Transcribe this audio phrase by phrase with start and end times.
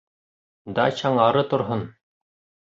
[0.79, 1.85] Дачаң ары торһон!